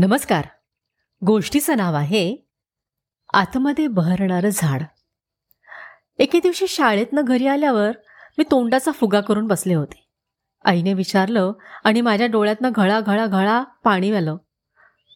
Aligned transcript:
नमस्कार. 0.00 0.46
गोष्टीचं 1.26 1.76
नाव 1.76 1.94
आहे 1.94 2.36
आतमध्ये 3.34 3.86
बहरणारं 3.86 4.48
झाड. 4.52 4.82
एके 6.18 6.40
दिवशी 6.40 6.66
शाळेतनं 6.68 7.22
घरी 7.24 7.46
आल्यावर 7.46 7.90
मी 8.38 8.44
तोंडाचा 8.50 8.90
फुगा 8.90 9.20
करून 9.20 9.46
बसले 9.46 9.74
होते. 9.74 10.08
आईने 10.64 10.94
विचारलं 10.94 11.52
आणि 11.84 12.00
माझ्या 12.00 12.26
डोळ्यातनं 12.26 12.70
घळा 12.74 13.00
घळा 13.00 13.26
घळा 13.26 13.62
पाणी 13.62 14.12
आलं. 14.12 14.36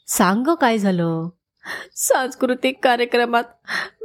सांग 0.06 0.54
काय 0.54 0.78
झालं? 0.78 1.28
सांस्कृतिक 1.96 2.78
कार्यक्रमात 2.84 3.44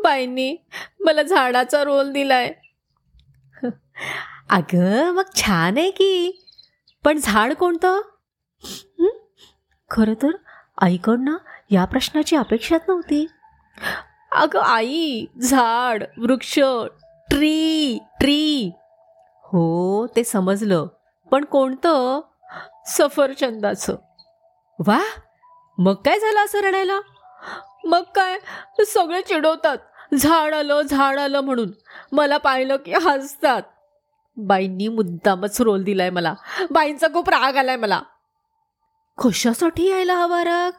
बाईंनी 0.03 0.57
मला 0.99 1.23
झाडाचा 1.23 1.83
रोल 1.83 2.11
दिलाय. 2.11 2.53
अगं 4.49 5.11
मग 5.11 5.23
छान 5.35 5.77
आहे 5.77 5.91
की. 5.91 6.43
पण 7.03 7.17
झाड 7.23 7.53
कोणतं? 7.53 8.01
खरं 9.89 10.13
तर 10.13 10.29
आईकडनं 10.81 11.35
या 11.69 11.85
प्रश्नाची 11.85 12.35
अपेक्षाच 12.35 12.81
नव्हती. 12.87 13.27
अगं 14.31 14.59
आई 14.59 15.25
झाड 15.41 16.03
वृक्ष 16.17 16.59
ट्री 17.29 17.99
ट्री. 18.19 18.71
हो 19.43 20.07
ते 20.07 20.23
समजलं. 20.23 20.87
पण 21.31 21.45
कोणतं? 21.45 22.21
सफरचंदाचं. 22.87 23.95
वा 24.87 24.99
मग 25.77 25.93
काय 25.93 26.19
झालं 26.19 26.45
असं 26.45 26.59
रडायला? 26.59 26.99
मग 27.85 28.03
काय? 28.15 28.39
सगळे 28.79 29.21
चिडवतात. 29.21 29.77
झाड 30.15 30.53
आलं 30.53 30.81
झाड 30.81 31.19
आलं 31.19 31.41
म्हणून. 31.41 31.71
मला 32.11 32.37
पाहिलं 32.37 32.75
की 32.75 32.93
हसतात. 32.93 33.61
बाईंनी 34.37 34.87
मुद्दामच 34.87 35.61
रोल 35.61 35.83
दिलाय 35.83 36.09
मला. 36.09 36.33
बाईंचा 36.71 37.07
खूप 37.07 37.29
राग 37.29 37.55
आलाय 37.55 37.75
मला. 37.75 38.01
कशासाठी 39.23 39.89
यायला 39.89 40.15
हवा 40.15 40.43
राग? 40.43 40.71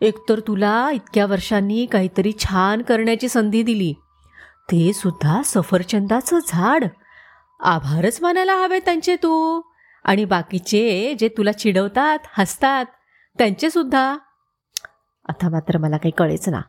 एकतर 0.00 0.40
तुला 0.40 0.90
इतक्या 0.92 1.26
वर्षांनी 1.26 1.86
काहीतरी 1.86 2.32
छान 2.38 2.82
करण्याची 2.82 3.28
संधी 3.28 3.62
दिली. 3.62 3.92
ते 4.70 4.92
सुद्धा 4.92 5.42
सफरचंदाचं 5.44 6.38
झाड. 6.48 6.84
आभारच 7.60 8.18
मानायला 8.22 8.54
हवे 8.54 8.80
त्यांचे 8.80 9.16
तू. 9.16 9.60
आणि 10.04 10.24
बाकीचे 10.24 11.14
जे 11.18 11.28
तुला 11.28 11.52
चिडवतात 11.52 12.18
हसतात 12.38 12.84
त्यांचे 13.38 13.70
सुद्धा. 13.70 14.16
आता 15.28 15.48
मात्र 15.48 15.78
मला 15.78 15.96
काही 15.96 16.12
कळेच 16.18 16.48
ना. 16.48 16.60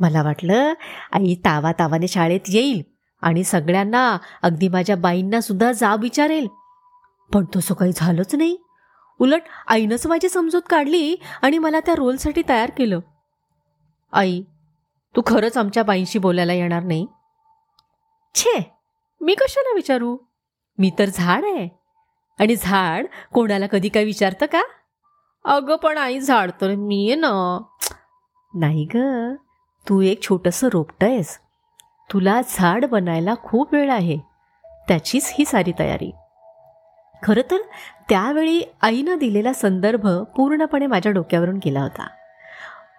मला 0.00 0.22
वाटलं 0.22 0.74
आई 1.12 1.34
तावा 1.34 1.72
तावाने 1.72 2.08
शाळेत 2.08 2.40
येईल 2.48 2.82
आणि 3.22 3.44
सगळ्यांना 3.44 4.18
अगदी 4.42 4.68
माझ्या 4.68 4.96
बाईंना 4.96 5.40
सुद्धा 5.40 5.72
जाब 5.72 6.02
विचारेल. 6.02 6.46
पण 7.32 7.44
तसं 7.56 7.74
काही 7.74 7.92
झालंच 7.96 8.34
नाही. 8.34 8.58
उलट 9.18 9.42
आईनंच 9.66 10.06
माझी 10.06 10.28
समजूत 10.28 10.62
काढली 10.70 11.16
आणि 11.42 11.58
मला 11.58 11.80
त्या 11.80 11.94
रोलसाठी 11.94 12.42
तयार 12.48 12.70
केलं. 12.70 13.00
आई 14.12 14.42
तू 15.16 15.22
खरंच 15.26 15.56
आमच्या 15.56 15.82
बाईंशी 15.82 16.18
बोलायला 16.18 16.52
येणार 16.52 16.82
नाही? 16.82 17.06
छे 18.34 18.72
मी 19.20 19.34
कशाला 19.34 19.72
विचारू? 19.74 20.18
मी 20.78 20.90
तर 20.98 21.04
झाड 21.04 21.44
आहे. 21.44 21.68
आणि 22.40 22.56
झाड 22.56 23.06
कोणाला 23.32 23.66
कधी 23.66 23.88
काय 23.88 24.04
विचारतं 24.04 24.46
का? 24.46 24.62
अगं 25.44 25.76
पण 25.76 25.98
आई 25.98 26.20
झाड 26.20 26.50
तर 26.60 26.74
मी 26.74 27.06
आहे 27.06 27.14
ना. 27.14 27.60
नाही 28.54 28.88
ग 28.94 28.98
तू 29.88 30.00
एक 30.00 30.22
छोटंसं 30.22 30.68
रोपटं 30.72 31.06
आहेस. 31.06 31.38
तुला 32.12 32.40
झाड 32.48 32.84
बनायला 32.84 33.34
खूप 33.42 33.74
वेळ 33.74 33.90
आहे. 33.90 34.18
त्याचीच 34.88 35.34
ही 35.38 35.44
सारी 35.44 35.72
तयारी. 35.78 36.10
खरं 37.22 37.50
तर 37.50 37.56
त्यावेळी 38.08 38.62
आईनं 38.82 39.18
दिलेला 39.18 39.52
संदर्भ 39.52 40.08
पूर्णपणे 40.36 40.86
माझ्या 40.86 41.12
डोक्यावरून 41.12 41.58
गेला 41.64 41.80
होता. 41.80 42.06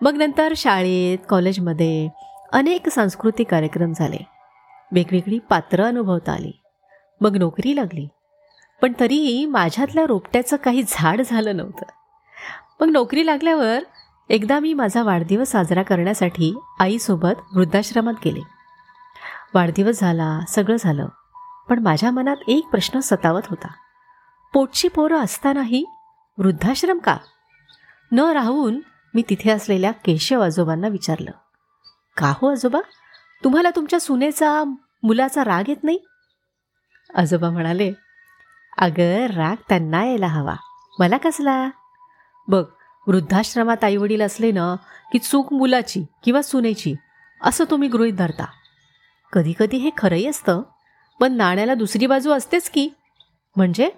मग 0.02 0.18
नंतर 0.18 0.54
शाळेत 0.58 1.18
कॉलेजमध्ये 1.30 2.10
अनेक 2.54 2.90
सांस्कृतिक 2.90 3.48
कार्यक्रम 3.48 3.94
झाले. 3.94 4.28
वेगवेगळी 4.92 5.40
पात्रं 5.40 5.84
अनुभवता 5.84 6.32
आली. 6.32 6.52
मग 7.22 7.38
नोकरी 7.38 7.76
लागली. 7.76 8.08
पण 8.82 8.94
तरीही 9.00 9.46
माझ्यातल्या 9.46 10.06
रोपट्याचं 10.06 10.56
काही 10.56 10.84
झाड 10.88 11.22
झालं 11.22 11.58
नव्हतं. 11.58 11.86
मग 12.80 12.92
नोकरी 12.92 13.26
लागल्यावर 13.26 13.80
एकदा 14.30 14.60
मी 14.60 14.74
माझा 14.74 15.04
वाढदिवस 15.04 15.52
साजरा 15.52 15.84
करण्यासाठी 15.84 16.60
आईसोबत 16.80 17.56
वृद्धाश्रमात 17.56 18.14
गेले. 18.26 18.40
वाढदिवस 19.54 20.00
झाला 20.00 20.40
सगळं 20.48 20.76
झालं. 20.80 21.08
पण 21.70 21.80
माझ्या 21.80 22.12
मनात 22.12 22.36
एक 22.48 22.66
प्रश्न 22.66 23.00
सतावत 23.00 23.42
होता. 23.50 23.68
पोटची 24.54 24.88
पोरं 24.88 25.18
असतानाही 25.18 25.86
वृद्धाश्रम 26.38 26.98
का? 26.98 27.18
न 28.12 28.20
राहून 28.20 28.80
मी 29.14 29.24
तिथे 29.30 29.52
असलेल्या 29.52 29.92
केशव 29.92 30.42
आजोबांना 30.42 30.88
विचारलं. 30.88 31.32
का 32.18 32.34
हो 32.42 32.52
आजोबा 32.52 32.80
तुम्हाला 33.44 33.70
तुमच्या 33.76 34.00
सुनेचा 34.00 34.64
मुलाचा 35.04 35.44
राग 35.44 35.64
येत 35.68 35.84
नाही? 35.84 36.00
आजोबा 37.16 37.50
म्हणाले 37.50 37.94
अगं 38.78 39.26
राग 39.26 39.56
त्यांना 39.70 40.06
यायला 40.06 40.28
हवा. 40.28 40.56
मला 41.00 41.18
कसला? 41.18 41.70
बघ 42.48 42.66
वृद्धाश्रमात 43.08 43.84
आईवडील 43.84 44.22
असले 44.22 44.52
ना 44.52 44.76
की 45.12 45.20
चूक 45.20 45.54
मुलाची 45.54 46.06
किंवा 46.24 46.42
सुनेची 46.42 46.96
असं 47.42 47.64
तुम्ही 47.72 47.90
गृहीत 47.90 48.14
धरता. 48.14 48.46
कधी 49.34 49.54
कधी 49.60 49.78
हे 49.78 49.90
खरंही 49.98 50.28
असतं 50.28 50.62
पण 51.20 51.34
नाण्याला 51.34 51.74
दुसरी 51.74 52.08
बाजू 52.08 52.32
असतेच 52.32 52.70
की? 52.70 52.90
म्हणजे? 53.56 53.90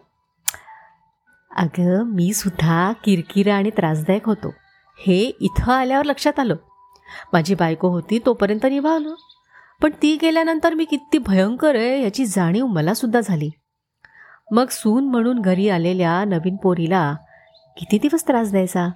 अगं 1.61 2.03
मी 2.03 2.33
सुद्धा 2.33 2.91
किरकिरा 2.91 3.55
आणि 3.55 3.69
त्रासदायक 3.69 4.25
होतो. 4.25 4.47
हे 4.99 5.17
इथं 5.39 5.71
आल्यावर 5.71 6.03
लक्षात 6.03 6.39
आलं. 6.39 6.55
माझी 7.33 7.55
बायको 7.55 7.87
होती 7.87 8.19
तोपर्यंत 8.25 8.65
निभावलं. 8.65 9.13
पण 9.81 9.89
ती 10.01 10.17
गेल्यानंतर 10.21 10.73
मी 10.73 10.85
किती 10.85 11.17
भयंकर 11.17 11.75
आहे 11.75 12.03
याची 12.03 12.25
जाणीव 12.25 12.65
मलासुद्धा 12.65 13.19
झाली. 13.21 13.49
मग 14.51 14.65
सून 14.69 15.05
म्हणून 15.05 15.39
घरी 15.39 15.69
आलेल्या 15.69 16.23
नवीन 16.25 16.55
पोरीला 16.55 17.15
किती 17.77 17.97
दिवस 17.97 18.27
त्रास 18.27 18.51
द्यायचा? 18.51 18.87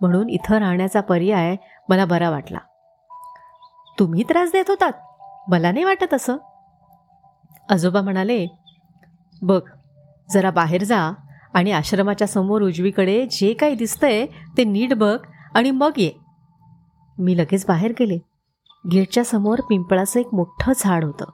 म्हणून 0.00 0.30
इथं 0.30 0.56
राहण्याचा 0.56 1.00
पर्याय 1.00 1.56
मला 1.88 2.04
बरा 2.04 2.30
वाटला. 2.30 2.58
तुम्ही 3.98 4.22
त्रास 4.22 4.52
देत 4.52 4.64
होतात. 4.68 4.92
मला 5.50 5.72
नाही 5.72 5.84
वाटत 5.84 6.14
असं. 6.14 6.36
आजोबा 7.70 8.00
म्हणाले 8.00 8.46
बघ 9.42 9.62
जरा 10.30 10.50
बाहेर 10.50 10.84
जा. 10.84 11.12
आणि 11.54 11.72
आश्रमाच्या 11.72 12.26
समोर 12.26 12.62
उजवीकडे 12.62 13.26
जे 13.30 13.54
काही 13.54 13.74
दिसतंय 13.74 14.26
ते 14.56 14.64
नीट 14.64 14.94
बघ 14.94 15.18
आणि 15.54 15.70
मग 15.70 15.90
ये. 15.96 16.12
मी 17.18 17.38
लगेच 17.38 17.64
बाहेर 17.68 17.90
गेले. 17.90 18.18
गेटच्या 18.92 19.24
समोर 19.24 19.58
पिंपळाचं 19.68 20.20
एक 20.20 20.28
मोठं 20.32 20.72
झाड 20.78 21.04
होतं. 21.04 21.24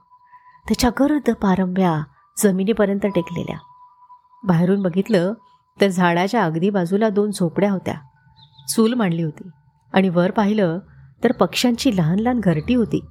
त्याच्या 0.68 0.90
गर्द 0.90 1.30
पारंब्या 1.30 2.02
जमिनीपर्यंत 2.38 3.06
टेकलेल्या. 3.14 3.58
बाहेरून 4.44 4.82
बघितलं 4.82 5.32
तर 5.80 5.88
झाडाच्या 5.88 6.44
अगदी 6.44 6.70
बाजूला 6.70 7.08
दोन 7.08 7.30
झोपड्या 7.30 7.70
होत्या. 7.70 7.94
चूल 8.68 8.94
मांडली 8.94 9.22
होती 9.22 9.48
आणि 9.92 10.08
वर 10.08 10.30
पाहिलं 10.30 10.78
तर 11.24 11.32
पक्ष्यांची 11.32 11.96
लहान 11.96 12.18
लहान 12.18 12.40
घरटी 12.40 12.74
होती. 12.74 13.04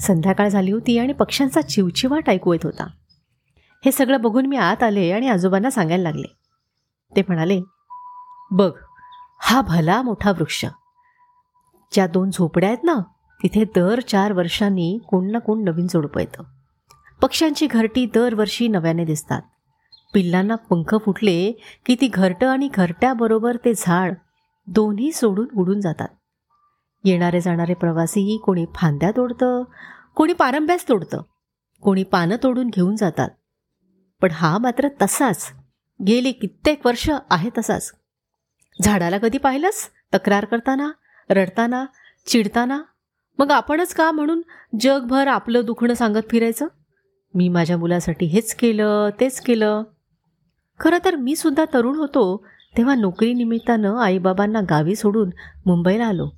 संध्याकाळ 0.00 0.48
झाली 0.48 0.70
होती 0.70 0.98
आणि 0.98 1.12
पक्ष्यांचा 1.12 1.60
चिवचिवाट 1.60 2.30
ऐकू 2.30 2.52
येत 2.52 2.66
होता. 2.66 2.86
हे 3.84 3.92
सगळं 3.92 4.20
बघून 4.20 4.46
मी 4.46 4.56
आत 4.56 4.82
आले 4.82 5.10
आणि 5.12 5.28
आजोबांना 5.28 5.70
सांगायला 5.70 6.02
लागले. 6.02 6.36
ते 7.16 7.20
म्हणाले 7.20 7.60
बघ 8.50 8.72
हा 9.40 9.60
भला 9.60 10.02
मोठा 10.02 10.30
वृक्ष. 10.30 10.64
ज्या 11.92 12.06
दोन 12.06 12.30
झोपड्या 12.30 12.68
आहेत 12.68 12.84
ना 12.84 12.94
तिथे 13.42 13.64
दर 13.64 14.00
चार 14.00 14.32
वर्षांनी 14.32 14.98
कोण 15.08 15.30
ना 15.30 15.38
कोण 15.38 15.64
नवीन 15.64 15.86
जोडपं 15.86 16.20
येतं. 16.20 16.42
पक्ष्यांची 17.22 17.66
घरटी 17.66 18.06
दरवर्षी 18.06 18.68
नव्याने 18.68 19.04
दिसतात. 19.04 19.42
पिल्लांना 20.14 20.54
पंख 20.54 20.94
फुटले 20.94 21.52
की 21.86 21.96
ती 22.00 22.08
घरटं 22.08 22.48
आणि 22.48 22.68
घरट्याबरोबर 22.74 23.56
ते 23.56 23.72
झाड 23.76 24.14
दोन्ही 24.66 25.12
सोडून 25.12 25.46
उडून 25.56 25.80
जातात. 25.80 26.08
येणारे 27.04 27.40
जाणारे 27.40 27.74
प्रवासी 27.74 28.40
कोणी 28.44 28.66
फांद्या 28.74 29.10
तोडतं 29.10 29.62
कोणी 30.14 30.32
पारंब्यास 30.32 30.88
तोडतं 30.88 31.22
कोणी 31.80 32.02
पानं 32.02 32.36
तोडून 32.42 32.68
घेऊन 32.68 32.96
जातात. 32.96 33.28
पण 34.24 34.30
हा 34.32 34.58
मात्र 34.58 34.88
तसाच. 35.02 35.52
गेली 36.06 36.32
कित्येक 36.32 36.86
वर्ष 36.86 37.10
आहे 37.30 37.50
तसाच. 37.58 37.92
झाडाला 38.82 39.18
कधी 39.18 39.38
पाहिलंस? 39.38 39.90
तक्रार 40.14 40.44
करताना 40.44 40.90
रडताना 41.30 41.84
चिडताना? 42.26 42.82
मग 43.38 43.50
आपणच 43.50 43.94
का 43.94 44.10
म्हणून 44.12 44.42
जगभर 44.80 45.26
आपलं 45.26 45.64
दुखणं 45.64 45.94
सांगत 45.94 46.30
फिरायचं? 46.30 46.66
मी 47.34 47.48
माझ्या 47.48 47.76
मुलासाठी 47.76 48.26
हेच 48.26 48.54
केलं 48.54 49.10
तेच 49.20 49.40
केलं. 49.40 49.82
खरं 50.80 50.98
तर 51.04 51.16
मी 51.16 51.36
सुद्धा 51.36 51.64
तरुण 51.74 51.96
होतो 51.96 52.46
तेव्हा 52.76 52.94
नोकरीनिमित्तानं 52.94 53.96
आईबाबांना 53.96 54.60
गावी 54.70 54.96
सोडून 54.96 55.30
मुंबईला 55.66 56.06
आलो 56.06 56.30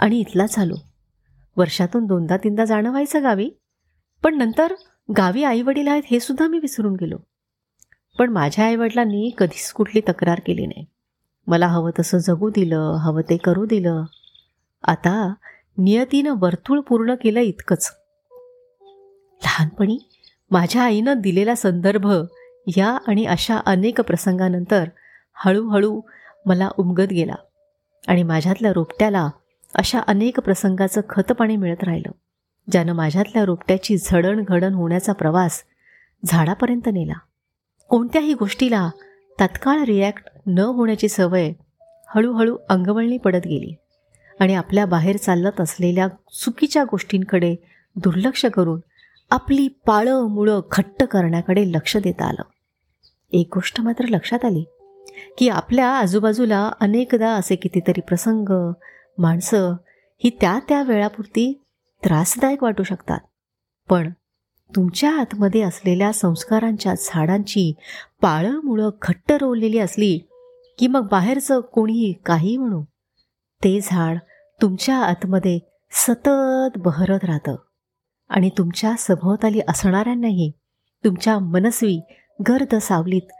आणि 0.00 0.20
इथलाच 0.20 0.58
आलो. 0.58 0.74
वर्षातून 1.56 2.06
दोनदा 2.06 2.36
तीनदा 2.36 2.64
जाणं 2.64 2.90
व्हायचं 2.90 3.22
गावी. 3.22 3.50
पण 4.22 4.38
नंतर 4.38 4.74
गावी 5.16 5.44
आईवडील 5.44 5.88
आहेत 5.88 6.02
हे 6.06 6.20
सुद्धा 6.20 6.46
मी 6.46 6.58
विसरून 6.58 6.94
गेलो. 6.94 7.16
पण 8.18 8.30
माझ्या 8.30 8.64
आईवडिलांनी 8.64 9.30
कधीच 9.38 9.72
कुठली 9.72 10.00
तक्रार 10.08 10.40
केली 10.46 10.66
नाही. 10.66 10.84
मला 11.46 11.66
हवं 11.66 11.90
तसं 11.98 12.18
जगू 12.18 12.50
दिलं 12.50 12.96
हवं 13.00 13.20
ते 13.20 13.36
करू 13.36 13.64
दिलं. 13.64 14.04
आता 14.84 15.34
नियतीनं 15.78 16.34
वर्तुळ 16.38 16.80
पूर्ण 16.80 17.14
केलं 17.14 17.40
इतकंच. 17.40 17.90
लहानपणी 19.44 19.98
माझ्या 20.50 20.82
आईनं 20.82 21.20
दिलेला 21.20 21.54
संदर्भ 21.54 22.12
या 22.76 22.98
आणि 23.06 23.24
अशा 23.24 23.58
अनेक 23.66 24.00
प्रसंगानंतर 24.00 24.88
हळूहळू 25.34 26.00
मला 26.46 26.68
उमगत 26.78 27.10
गेला 27.10 27.34
आणि 28.08 28.22
माझ्यातल्या 28.22 28.72
रोपट्याला 28.72 29.30
अशा 29.74 30.00
अनेक 30.06 30.40
प्रसंगाचं 30.40 31.00
खतपाणी 31.10 31.56
मिळत 31.56 31.84
राहिलं 31.84 32.10
ज्यानं 32.70 32.92
माझ्यातल्या 32.92 33.44
रोपट्याची 33.44 33.96
झडणघडण 33.96 34.74
होण्याचा 34.74 35.12
प्रवास 35.12 35.62
झाडापर्यंत 36.24 36.86
नेला. 36.86 37.18
कोणत्याही 37.88 38.34
गोष्टीला 38.34 38.90
तत्काळ 39.40 39.78
रिॲक्ट 39.78 40.22
न 40.46 40.58
होण्याची 40.58 41.08
सवय 41.08 41.52
हळूहळू 42.14 42.56
अंगवळणी 42.68 43.18
पडत 43.18 43.46
गेली 43.46 43.74
आणि 44.40 44.54
आपल्या 44.54 44.86
बाहेर 44.86 45.16
चालत 45.16 45.60
असलेल्या 45.60 46.08
चुकीच्या 46.44 46.84
गोष्टींकडे 46.84 47.56
दुर्लक्ष 47.96 48.46
करून 48.46 48.80
आपली 49.30 49.68
पाळं 49.68 50.28
मुळं 50.28 50.60
घट्ट 50.72 51.04
करण्याकडे 51.04 51.72
लक्ष 51.72 51.96
देता 51.96 52.24
आलं. 52.24 52.42
एक 53.32 53.48
गोष्ट 53.54 53.80
मात्र 53.80 54.04
लक्षात 54.04 54.44
आली 54.44 54.64
की 55.38 55.48
आपल्या 55.48 55.88
आजूबाजूला 55.88 56.72
अनेकदा 56.80 57.30
असे 57.30 57.56
कितीतरी 57.56 58.00
प्रसंग 58.00 58.72
माणसं 59.18 59.72
ही 60.24 60.30
त्या 60.40 60.58
त्या 60.68 60.82
वेळापुरती 60.82 61.62
त्रासदायक 62.04 62.62
वाटू 62.62 62.82
शकतात. 62.82 63.20
पण 63.88 64.10
तुमच्या 64.76 65.20
आतमध्ये 65.20 65.60
असलेल्या 65.60 66.12
संस्कारांच्या 66.12 66.94
झाडांची 66.94 67.74
पाळं 68.22 68.60
मुळं 68.64 68.90
घट्ट 69.02 69.32
रोवलेली 69.32 69.78
असली 69.78 70.18
की 70.78 70.86
मग 70.86 71.08
बाहेरचं 71.08 71.60
कोणीही 71.60 72.12
काही 72.12 72.56
म्हणू. 72.56 72.82
ते 73.64 73.80
झाड 73.82 74.18
तुमच्या 74.62 74.96
आतमध्ये 74.96 75.58
सतत 75.90 76.78
बहरत 76.78 77.24
राहतं. 77.24 77.56
आणि 78.28 78.50
तुमच्या 78.58 78.92
सभोवताली 78.98 79.60
असणाऱ्यांनाही 79.68 80.52
तुमच्या 81.04 81.38
मनस्वी 81.38 82.00
गर्द 82.48 82.74
सावलीत 82.74 83.32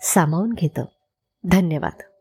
सामावून 0.00 0.52
घेतं. 0.52 0.84
धन्यवाद. 1.44 2.11